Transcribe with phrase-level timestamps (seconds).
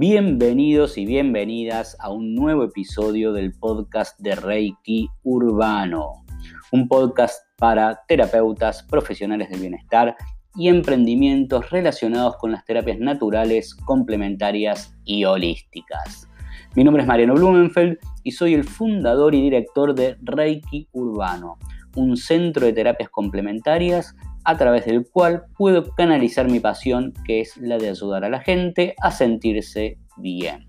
[0.00, 6.24] Bienvenidos y bienvenidas a un nuevo episodio del podcast de Reiki Urbano,
[6.70, 10.14] un podcast para terapeutas, profesionales del bienestar
[10.54, 16.28] y emprendimientos relacionados con las terapias naturales, complementarias y holísticas.
[16.76, 21.58] Mi nombre es Mariano Blumenfeld y soy el fundador y director de Reiki Urbano,
[21.96, 27.56] un centro de terapias complementarias a través del cual puedo canalizar mi pasión, que es
[27.56, 30.68] la de ayudar a la gente a sentirse bien.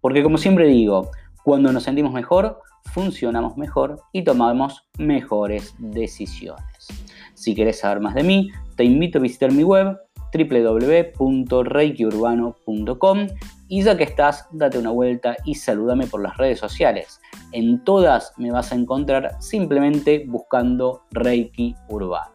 [0.00, 1.10] Porque como siempre digo,
[1.42, 2.58] cuando nos sentimos mejor,
[2.92, 6.88] funcionamos mejor y tomamos mejores decisiones.
[7.34, 9.98] Si querés saber más de mí, te invito a visitar mi web
[10.32, 13.26] www.reikiurbano.com
[13.68, 17.20] y ya que estás, date una vuelta y salúdame por las redes sociales.
[17.52, 22.33] En todas me vas a encontrar simplemente buscando Reiki Urbano.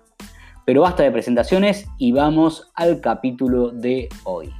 [0.69, 4.53] Pero basta de presentaciones y vamos al capítulo de hoy.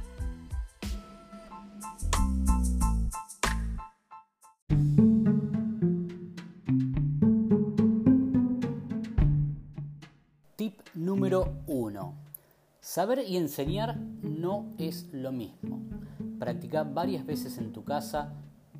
[10.56, 12.14] Tip número 1.
[12.80, 15.80] Saber y enseñar no es lo mismo.
[16.40, 18.32] Practica varias veces en tu casa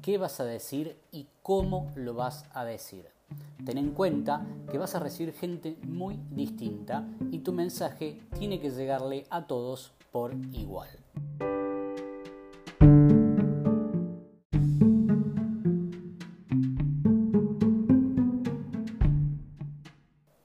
[0.02, 3.19] qué vas a decir y cómo lo vas a decir.
[3.64, 8.70] Ten en cuenta que vas a recibir gente muy distinta y tu mensaje tiene que
[8.70, 10.88] llegarle a todos por igual.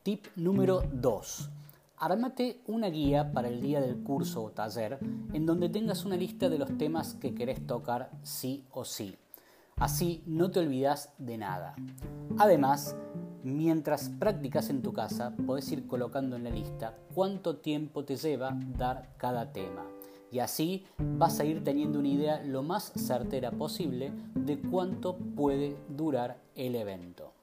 [0.03, 1.50] Tip número 2.
[1.97, 5.00] Armate una guía para el día del curso o taller
[5.33, 9.16] en donde tengas una lista de los temas que querés tocar sí o sí.
[9.78, 11.76] Así no te olvidas de nada.
[12.38, 12.95] Además,
[13.44, 18.58] mientras practicas en tu casa, podés ir colocando en la lista cuánto tiempo te lleva
[18.78, 19.86] dar cada tema.
[20.31, 25.75] Y así vas a ir teniendo una idea lo más certera posible de cuánto puede
[25.90, 27.34] durar el evento.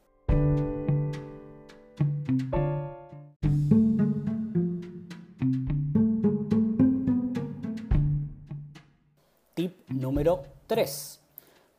[9.54, 11.21] Tip número 3.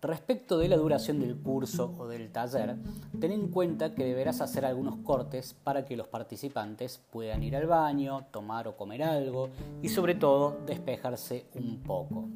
[0.03, 2.75] Respecto de la duración del curso o del taller,
[3.21, 7.67] ten en cuenta que deberás hacer algunos cortes para que los participantes puedan ir al
[7.67, 9.47] baño, tomar o comer algo
[9.81, 12.27] y sobre todo despejarse un poco.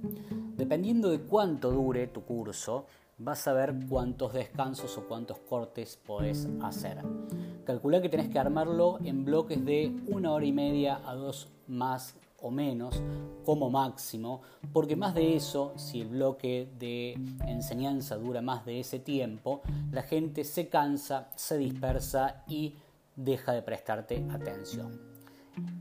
[0.55, 2.85] Dependiendo de cuánto dure tu curso,
[3.17, 6.99] vas a ver cuántos descansos o cuántos cortes podés hacer.
[7.65, 12.15] Calcula que tenés que armarlo en bloques de una hora y media a dos más
[12.41, 13.01] o menos
[13.45, 14.41] como máximo,
[14.73, 17.13] porque más de eso, si el bloque de
[17.47, 19.61] enseñanza dura más de ese tiempo,
[19.91, 22.75] la gente se cansa, se dispersa y
[23.15, 25.17] deja de prestarte atención.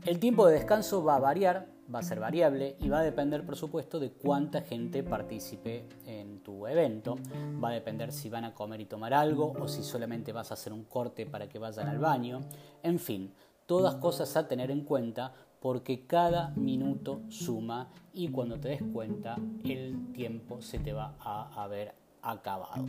[0.05, 3.45] El tiempo de descanso va a variar, va a ser variable y va a depender,
[3.45, 7.15] por supuesto, de cuánta gente participe en tu evento.
[7.63, 10.55] Va a depender si van a comer y tomar algo o si solamente vas a
[10.55, 12.41] hacer un corte para que vayan al baño.
[12.81, 13.31] En fin,
[13.67, 19.37] todas cosas a tener en cuenta porque cada minuto suma y cuando te des cuenta
[19.63, 22.85] el tiempo se te va a haber acabado.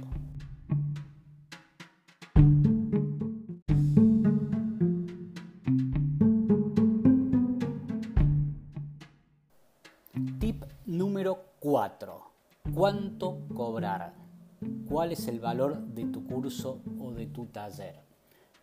[10.38, 12.22] Tip número 4.
[12.74, 14.14] ¿Cuánto cobrar?
[14.88, 18.00] ¿Cuál es el valor de tu curso o de tu taller?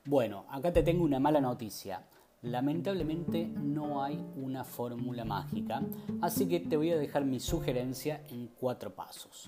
[0.06, 2.04] Bueno, acá te tengo una mala noticia.
[2.46, 5.82] Lamentablemente no hay una fórmula mágica,
[6.22, 9.46] así que te voy a dejar mi sugerencia en cuatro pasos.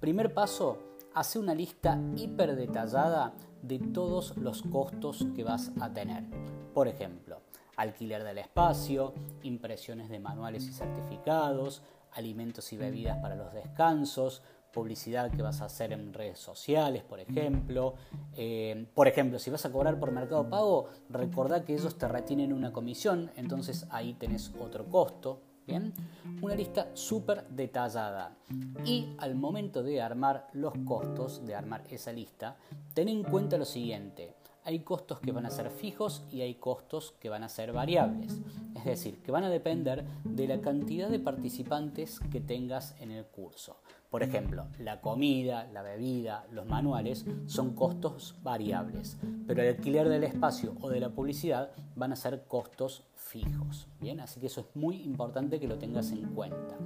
[0.00, 0.78] Primer paso,
[1.12, 6.24] hace una lista hiper detallada de todos los costos que vas a tener.
[6.72, 7.42] Por ejemplo,
[7.76, 9.12] alquiler del espacio,
[9.42, 11.82] impresiones de manuales y certificados,
[12.12, 17.20] alimentos y bebidas para los descansos, publicidad que vas a hacer en redes sociales, por
[17.20, 17.94] ejemplo.
[18.34, 22.52] Eh, por ejemplo, si vas a cobrar por Mercado Pago, recordá que ellos te retienen
[22.52, 25.40] una comisión, entonces ahí tenés otro costo.
[25.64, 25.92] Bien,
[26.40, 28.36] una lista súper detallada.
[28.84, 32.56] Y al momento de armar los costos, de armar esa lista,
[32.94, 34.34] ten en cuenta lo siguiente.
[34.64, 38.40] Hay costos que van a ser fijos y hay costos que van a ser variables.
[38.76, 43.24] Es decir, que van a depender de la cantidad de participantes que tengas en el
[43.24, 43.76] curso.
[44.08, 49.16] Por ejemplo, la comida, la bebida, los manuales son costos variables,
[49.46, 53.88] pero el alquiler del espacio o de la publicidad van a ser costos fijos.
[54.00, 56.76] Bien, así que eso es muy importante que lo tengas en cuenta.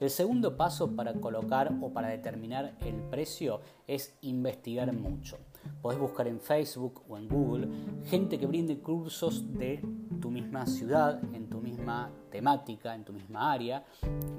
[0.00, 5.36] El segundo paso para colocar o para determinar el precio es investigar mucho.
[5.80, 7.68] Podés buscar en Facebook o en Google
[8.04, 9.82] gente que brinde cursos de
[10.20, 13.84] tu misma ciudad, en tu misma temática, en tu misma área,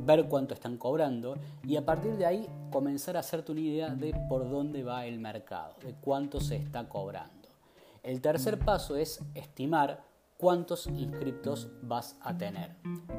[0.06, 4.14] ver cuánto están cobrando y a partir de ahí comenzar a hacerte una idea de
[4.28, 7.50] por dónde va el mercado, de cuánto se está cobrando.
[8.04, 10.04] El tercer paso es estimar
[10.38, 12.76] cuántos inscriptos vas a tener.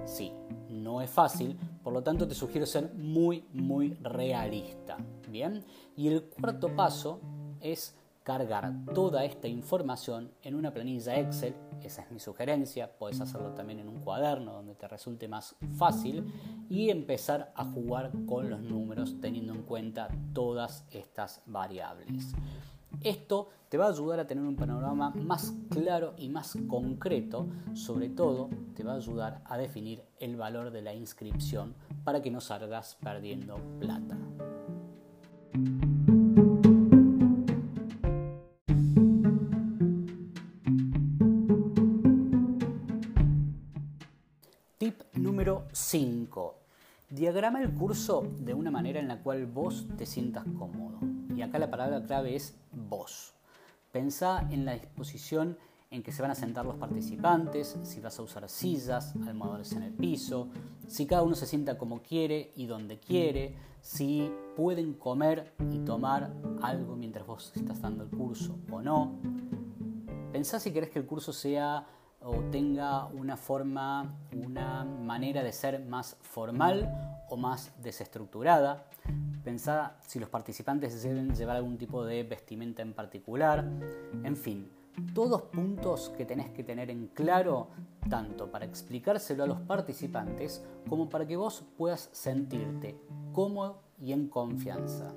[0.06, 0.32] Sí,
[0.70, 4.96] no es fácil, por lo tanto te sugiero ser muy, muy realista.
[5.28, 5.64] Bien,
[5.96, 7.20] y el cuarto paso
[7.60, 13.52] es cargar toda esta información en una planilla Excel, esa es mi sugerencia, puedes hacerlo
[13.52, 16.32] también en un cuaderno donde te resulte más fácil
[16.68, 22.34] y empezar a jugar con los números teniendo en cuenta todas estas variables.
[23.02, 28.10] Esto te va a ayudar a tener un panorama más claro y más concreto, sobre
[28.10, 31.74] todo te va a ayudar a definir el valor de la inscripción
[32.04, 34.18] para que no salgas perdiendo plata.
[44.80, 46.54] Tip número 5.
[47.10, 50.98] Diagrama el curso de una manera en la cual vos te sientas cómodo.
[51.36, 53.34] Y acá la palabra clave es vos.
[53.92, 55.58] Pensá en la disposición
[55.90, 59.82] en que se van a sentar los participantes, si vas a usar sillas, almohadores en
[59.82, 60.48] el piso,
[60.86, 66.32] si cada uno se sienta como quiere y donde quiere, si pueden comer y tomar
[66.62, 69.18] algo mientras vos estás dando el curso o no.
[70.32, 71.86] Pensá si querés que el curso sea
[72.22, 78.84] o tenga una forma, una manera de ser más formal o más desestructurada.
[79.42, 83.64] Pensá si los participantes deben llevar algún tipo de vestimenta en particular.
[84.22, 84.70] En fin,
[85.14, 87.68] todos puntos que tenés que tener en claro,
[88.08, 92.96] tanto para explicárselo a los participantes como para que vos puedas sentirte
[93.32, 95.14] cómodo y en confianza.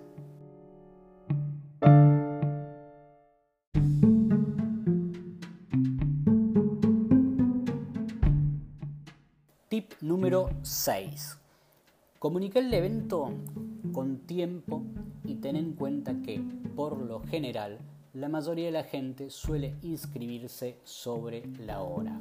[10.34, 11.38] Número 6.
[12.18, 13.30] Comunica el evento
[13.94, 14.82] con tiempo
[15.24, 16.42] y ten en cuenta que,
[16.76, 17.78] por lo general,
[18.14, 22.20] la mayoría de la gente suele inscribirse sobre la hora.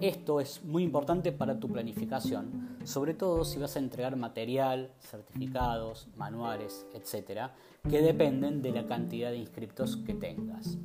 [0.00, 6.08] Esto es muy importante para tu planificación, sobre todo si vas a entregar material, certificados,
[6.16, 7.50] manuales, etc.,
[7.86, 10.78] que dependen de la cantidad de inscriptos que tengas.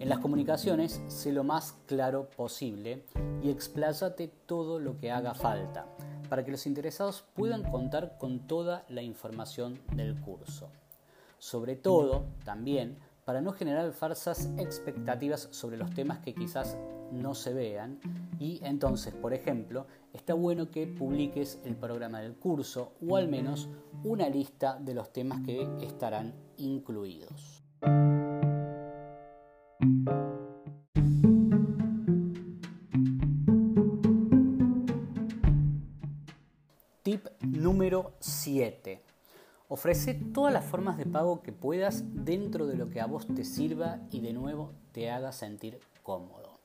[0.00, 3.04] En las comunicaciones, sé lo más claro posible
[3.42, 5.86] y expláyate todo lo que haga falta
[6.30, 10.70] para que los interesados puedan contar con toda la información del curso.
[11.38, 16.78] Sobre todo, también, para no generar falsas expectativas sobre los temas que quizás
[17.10, 18.00] no se vean
[18.38, 23.68] y entonces, por ejemplo, está bueno que publiques el programa del curso o al menos
[24.04, 27.64] una lista de los temas que estarán incluidos.
[37.10, 39.02] Tip número 7.
[39.66, 43.42] Ofrece todas las formas de pago que puedas dentro de lo que a vos te
[43.42, 46.60] sirva y de nuevo te haga sentir cómodo.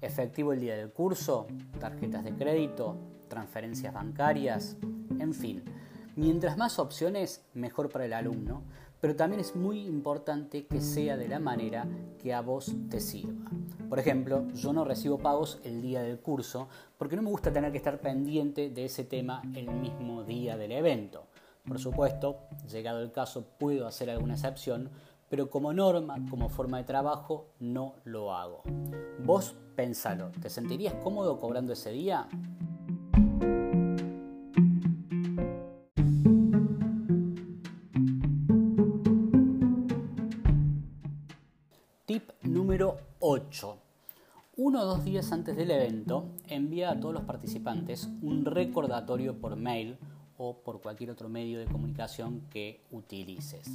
[0.00, 1.46] Efectivo el día del curso,
[1.78, 2.96] tarjetas de crédito,
[3.28, 4.76] transferencias bancarias,
[5.20, 5.62] en fin.
[6.16, 8.64] Mientras más opciones, mejor para el alumno,
[9.04, 11.86] pero también es muy importante que sea de la manera
[12.22, 13.50] que a vos te sirva.
[13.86, 17.70] Por ejemplo, yo no recibo pagos el día del curso porque no me gusta tener
[17.70, 21.26] que estar pendiente de ese tema el mismo día del evento.
[21.68, 22.38] Por supuesto,
[22.72, 24.88] llegado el caso, puedo hacer alguna excepción,
[25.28, 28.62] pero como norma, como forma de trabajo, no lo hago.
[29.22, 32.26] Vos pensalo, ¿te sentirías cómodo cobrando ese día?
[44.94, 49.98] Dos días antes del evento, envía a todos los participantes un recordatorio por mail
[50.38, 53.74] o por cualquier otro medio de comunicación que utilices.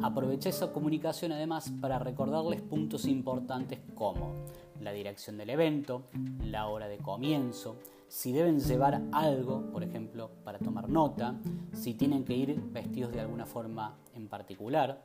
[0.00, 4.32] Aprovecha esa comunicación además para recordarles puntos importantes como
[4.80, 6.04] la dirección del evento,
[6.44, 7.74] la hora de comienzo,
[8.06, 11.34] si deben llevar algo, por ejemplo, para tomar nota,
[11.72, 15.02] si tienen que ir vestidos de alguna forma en particular.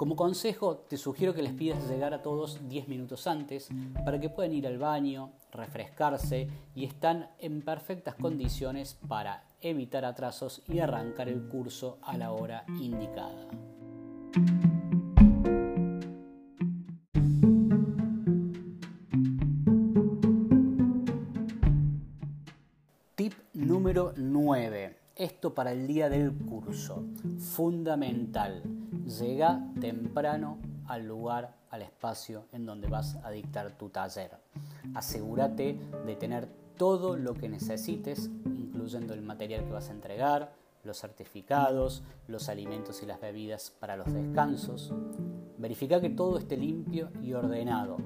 [0.00, 3.68] Como consejo, te sugiero que les pidas llegar a todos 10 minutos antes
[4.02, 10.62] para que puedan ir al baño, refrescarse y están en perfectas condiciones para evitar atrasos
[10.66, 13.46] y arrancar el curso a la hora indicada.
[25.54, 27.04] Para el día del curso.
[27.38, 28.62] Fundamental.
[29.06, 34.30] Llega temprano al lugar, al espacio en donde vas a dictar tu taller.
[34.94, 40.52] Asegúrate de tener todo lo que necesites, incluyendo el material que vas a entregar,
[40.84, 44.94] los certificados, los alimentos y las bebidas para los descansos.
[45.58, 47.98] Verifica que todo esté limpio y ordenado.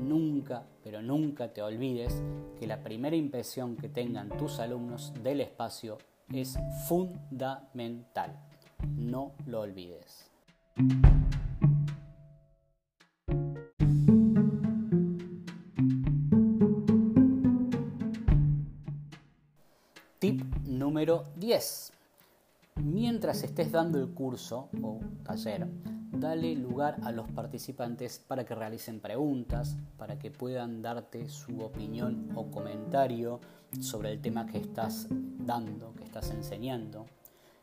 [0.00, 2.22] Nunca, pero nunca te olvides
[2.58, 5.98] que la primera impresión que tengan tus alumnos del espacio
[6.32, 8.38] es fundamental.
[8.96, 10.30] No lo olvides.
[20.18, 21.92] Tip número 10.
[22.76, 25.68] Mientras estés dando el curso o taller,
[26.12, 32.30] dale lugar a los participantes para que realicen preguntas, para que puedan darte su opinión
[32.34, 33.40] o comentario
[33.80, 37.06] sobre el tema que estás dando, que estás enseñando.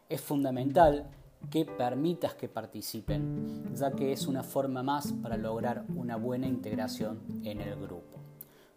[0.08, 1.10] Es fundamental
[1.50, 7.22] que permitas que participen, ya que es una forma más para lograr una buena integración
[7.44, 8.20] en el grupo.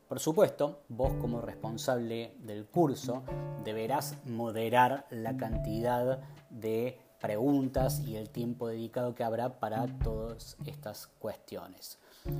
[0.08, 3.22] Por supuesto, vos como responsable del curso
[3.62, 11.06] deberás moderar la cantidad de preguntas y el tiempo dedicado que habrá para todas estas
[11.06, 11.98] cuestiones.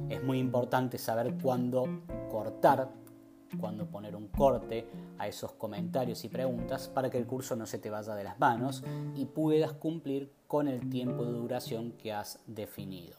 [0.08, 1.87] Es muy importante saber cuándo
[2.30, 2.90] cortar,
[3.61, 4.87] cuándo poner un corte
[5.18, 8.38] a esos comentarios y preguntas para que el curso no se te vaya de las
[8.38, 13.16] manos y puedas cumplir con el tiempo de duración que has definido.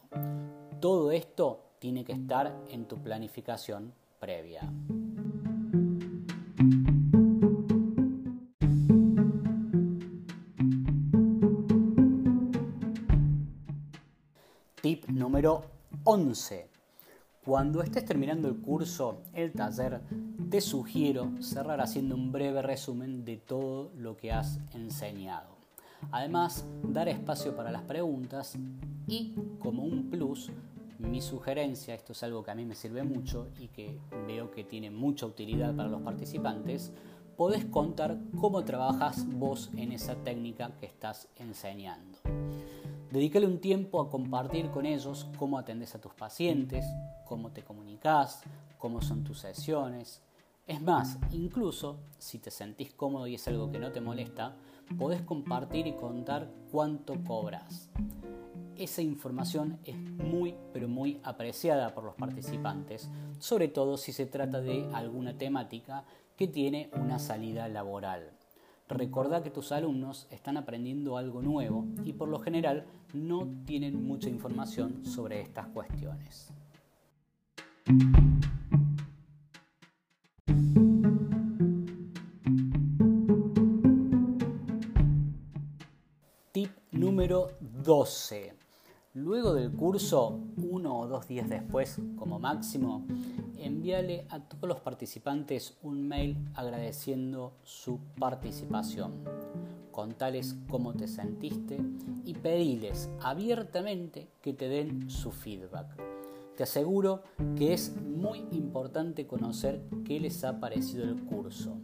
[0.79, 4.69] Todo esto tiene que estar en tu planificación previa.
[14.89, 15.65] Tip número
[16.03, 16.67] 11.
[17.45, 20.01] Cuando estés terminando el curso, el taller,
[20.49, 25.49] te sugiero cerrar haciendo un breve resumen de todo lo que has enseñado.
[26.09, 28.57] Además, dar espacio para las preguntas
[29.05, 30.49] y, como un plus,
[30.97, 34.63] mi sugerencia, esto es algo que a mí me sirve mucho y que veo que
[34.63, 36.91] tiene mucha utilidad para los participantes,
[37.37, 42.17] podés contar cómo trabajas vos en esa técnica que estás enseñando.
[43.11, 46.85] Dedícale un tiempo a compartir con ellos cómo atendes a tus pacientes,
[47.25, 48.43] cómo te comunicas,
[48.77, 50.21] cómo son tus sesiones.
[50.67, 54.55] Es más, incluso si te sentís cómodo y es algo que no te molesta,
[54.99, 57.89] podés compartir y contar cuánto cobras.
[58.75, 64.61] Esa información es muy, pero muy apreciada por los participantes, sobre todo si se trata
[64.61, 66.05] de alguna temática
[66.37, 68.38] que tiene una salida laboral.
[68.89, 74.29] Recordá que tus alumnos están aprendiendo algo nuevo y por lo general no tienen mucha
[74.29, 76.51] información sobre estas cuestiones.
[86.51, 88.68] Tip número 12.
[89.15, 93.07] Luego del curso, uno o dos días después, como máximo,
[93.57, 99.13] envíale a todos los participantes un mail agradeciendo su participación.
[99.91, 101.79] Contales cómo te sentiste
[102.23, 105.87] y pediles abiertamente que te den su feedback.
[106.55, 107.23] Te aseguro
[107.55, 111.77] que es muy importante conocer qué les ha parecido el curso,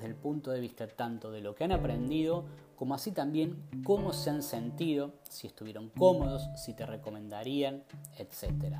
[0.00, 4.14] desde el punto de vista tanto de lo que han aprendido como así también cómo
[4.14, 7.82] se han sentido, si estuvieron cómodos, si te recomendarían,
[8.16, 8.76] etc.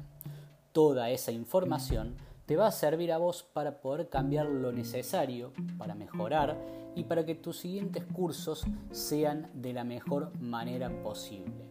[0.73, 5.95] Toda esa información te va a servir a vos para poder cambiar lo necesario, para
[5.95, 6.57] mejorar
[6.97, 11.69] y para que tus siguientes cursos sean de la mejor manera posible.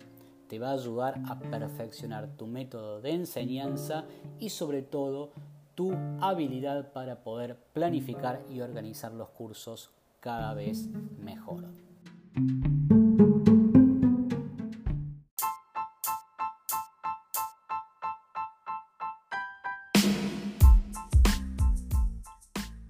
[0.47, 4.05] Te va a ayudar a perfeccionar tu método de enseñanza
[4.37, 5.31] y sobre todo
[5.79, 10.89] tu habilidad para poder planificar y organizar los cursos cada vez
[11.23, 11.63] mejor.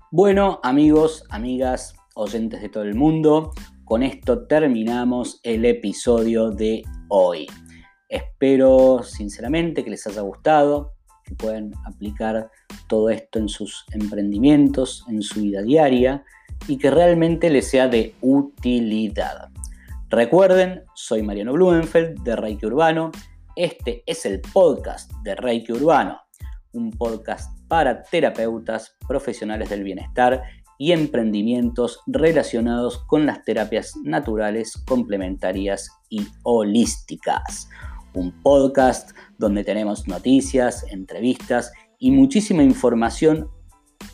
[0.10, 3.51] Bueno, amigos, amigas, oyentes de todo el mundo,
[3.86, 7.46] con esto terminamos el episodio de hoy.
[8.08, 10.93] Espero sinceramente que les haya gustado,
[11.29, 12.50] que puedan aplicar
[12.88, 16.24] todo esto en sus emprendimientos, en su vida diaria
[16.67, 19.50] y que realmente les sea de utilidad.
[20.09, 23.12] Recuerden, soy Mariano Blumenfeld de Reiki Urbano.
[23.55, 26.19] Este es el podcast de Reiki Urbano,
[26.74, 30.41] un podcast para terapeutas profesionales del bienestar
[30.79, 37.69] y emprendimientos relacionados con las terapias naturales, complementarias y holísticas.
[38.13, 43.49] Un podcast donde tenemos noticias, entrevistas y muchísima información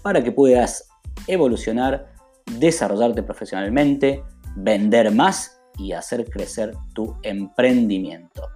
[0.02, 0.90] para que puedas
[1.28, 2.16] evolucionar
[2.60, 4.24] desarrollarte profesionalmente,
[4.56, 8.50] vender más y hacer crecer tu emprendimiento.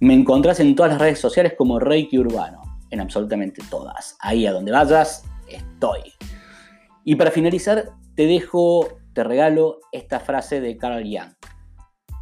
[0.00, 4.16] Me encontrás en todas las redes sociales como Reiki Urbano, en absolutamente todas.
[4.20, 6.12] Ahí a donde vayas, estoy.
[7.04, 11.34] Y para finalizar, te dejo, te regalo esta frase de Carl Jung.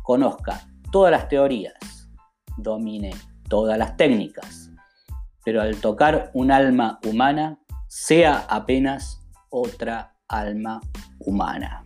[0.02, 2.01] Conozca todas las teorías,
[2.62, 3.12] domine
[3.48, 4.70] todas las técnicas,
[5.44, 10.80] pero al tocar un alma humana, sea apenas otra alma
[11.18, 11.84] humana.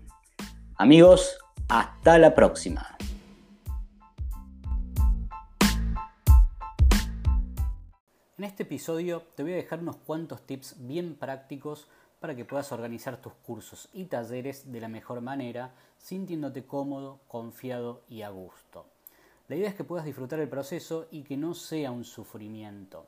[0.77, 2.97] Amigos, hasta la próxima.
[8.39, 11.89] En este episodio te voy a dejar unos cuantos tips bien prácticos
[12.21, 18.05] para que puedas organizar tus cursos y talleres de la mejor manera, sintiéndote cómodo, confiado
[18.09, 18.96] y a gusto.
[19.49, 23.07] La idea es que puedas disfrutar el proceso y que no sea un sufrimiento.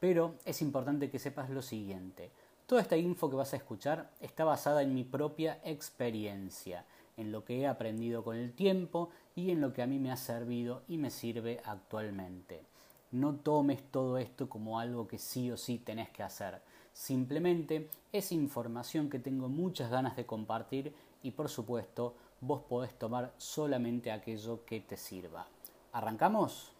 [0.00, 2.32] Pero es importante que sepas lo siguiente.
[2.66, 6.84] Toda esta info que vas a escuchar está basada en mi propia experiencia,
[7.16, 10.10] en lo que he aprendido con el tiempo y en lo que a mí me
[10.10, 12.60] ha servido y me sirve actualmente.
[13.12, 16.60] No tomes todo esto como algo que sí o sí tenés que hacer.
[16.92, 20.92] Simplemente es información que tengo muchas ganas de compartir
[21.22, 25.46] y por supuesto vos podés tomar solamente aquello que te sirva.
[25.98, 26.77] ¿Arrancamos?